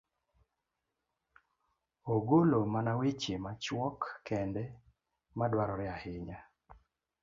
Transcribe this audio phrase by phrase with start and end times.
[2.13, 4.63] ogolo mana weche machuok kendo
[5.37, 6.39] ma dwarore ahinya.